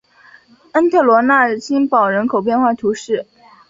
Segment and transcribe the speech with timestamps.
[0.71, 3.27] 恩特罗讷新堡人口变化图示